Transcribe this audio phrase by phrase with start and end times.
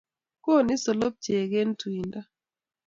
[0.43, 2.19] Koni solobchek eng' tuindo